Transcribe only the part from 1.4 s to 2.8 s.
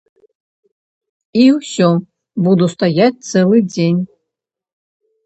І ўсё, буду